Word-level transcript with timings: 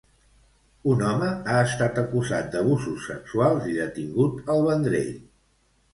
Un 0.93 1.03
home 1.09 1.27
ha 1.31 1.57
estat 1.65 2.01
acusat 2.03 2.49
d'abusos 2.55 3.05
sexuals 3.11 3.71
i 3.75 3.77
detingut 3.85 4.51
al 4.55 4.65
Vendrell. 4.71 5.13